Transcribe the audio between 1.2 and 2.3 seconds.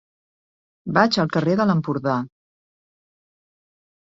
al carrer de l'Empordà.